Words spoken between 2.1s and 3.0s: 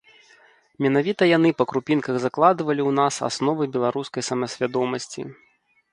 закладвалі ў